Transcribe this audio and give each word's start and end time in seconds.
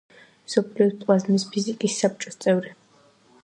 მსოფლიოს 0.45 0.95
პლაზმის 1.03 1.47
ფიზიკის 1.53 2.01
საბჭოს 2.05 2.43
წევრი. 2.47 2.77